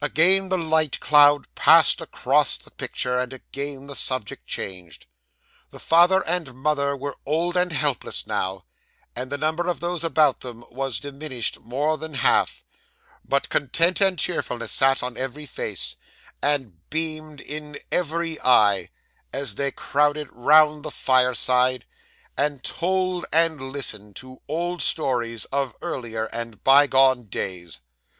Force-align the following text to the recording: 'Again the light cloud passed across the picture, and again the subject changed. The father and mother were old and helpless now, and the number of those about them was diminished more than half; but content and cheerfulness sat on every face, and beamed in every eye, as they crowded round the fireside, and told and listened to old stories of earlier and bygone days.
'Again 0.00 0.48
the 0.48 0.56
light 0.56 1.00
cloud 1.00 1.52
passed 1.56 2.00
across 2.00 2.56
the 2.56 2.70
picture, 2.70 3.18
and 3.18 3.32
again 3.32 3.88
the 3.88 3.96
subject 3.96 4.46
changed. 4.46 5.06
The 5.72 5.80
father 5.80 6.24
and 6.24 6.54
mother 6.54 6.96
were 6.96 7.16
old 7.26 7.56
and 7.56 7.72
helpless 7.72 8.24
now, 8.24 8.64
and 9.16 9.28
the 9.28 9.36
number 9.38 9.66
of 9.66 9.80
those 9.80 10.04
about 10.04 10.38
them 10.38 10.64
was 10.70 11.00
diminished 11.00 11.58
more 11.58 11.98
than 11.98 12.14
half; 12.14 12.64
but 13.24 13.48
content 13.48 14.00
and 14.00 14.16
cheerfulness 14.16 14.70
sat 14.70 15.02
on 15.02 15.16
every 15.16 15.46
face, 15.46 15.96
and 16.40 16.88
beamed 16.88 17.40
in 17.40 17.76
every 17.90 18.40
eye, 18.40 18.88
as 19.32 19.56
they 19.56 19.72
crowded 19.72 20.28
round 20.30 20.84
the 20.84 20.92
fireside, 20.92 21.86
and 22.38 22.62
told 22.62 23.26
and 23.32 23.60
listened 23.72 24.14
to 24.14 24.38
old 24.46 24.80
stories 24.80 25.44
of 25.46 25.74
earlier 25.82 26.26
and 26.26 26.62
bygone 26.62 27.24
days. 27.24 27.80